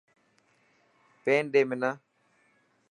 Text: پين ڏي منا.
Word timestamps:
پين 1.23 1.43
ڏي 1.53 1.61
منا. 1.69 1.91